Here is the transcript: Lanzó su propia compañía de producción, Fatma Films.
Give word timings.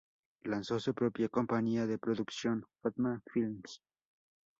Lanzó 0.45 0.79
su 0.79 0.95
propia 0.95 1.29
compañía 1.29 1.85
de 1.85 1.99
producción, 1.99 2.65
Fatma 2.81 3.21
Films. 3.31 3.83